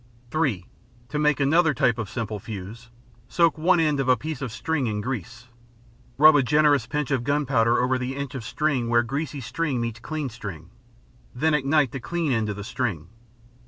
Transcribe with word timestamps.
(3) 0.31 0.65
To 1.09 1.19
make 1.19 1.39
another 1.39 1.75
type 1.75 1.99
of 1.99 2.09
simple 2.09 2.39
fuse, 2.39 2.89
soak 3.27 3.55
one 3.55 3.79
end 3.79 3.99
of 3.99 4.09
a 4.09 4.17
piece 4.17 4.41
of 4.41 4.51
string 4.51 4.87
in 4.87 4.99
grease. 4.99 5.47
Rub 6.17 6.35
a 6.35 6.41
generous 6.41 6.87
pinch 6.87 7.11
of 7.11 7.23
gunpowder 7.23 7.79
over 7.79 7.99
the 7.99 8.15
inch 8.15 8.33
of 8.33 8.43
string 8.43 8.89
where 8.89 9.03
greasy 9.03 9.41
string 9.41 9.79
meets 9.79 9.99
clean 9.99 10.29
string. 10.29 10.71
Then 11.35 11.53
ignite 11.53 11.91
the 11.91 11.99
clean 11.99 12.31
end 12.31 12.49
of 12.49 12.55
the 12.55 12.63
string. 12.63 13.09